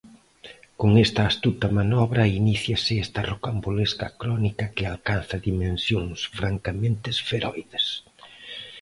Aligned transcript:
Con 0.79 0.89
esta 1.05 1.21
astuta 1.31 1.67
manobra 1.79 2.31
iníciase 2.41 2.93
esta 3.05 3.21
rocambolesca 3.31 4.07
crónica 4.21 4.65
que 4.75 4.83
alcanza 4.91 5.35
dimensións 5.49 6.17
francamente 6.39 7.05
esferoides. 7.15 7.85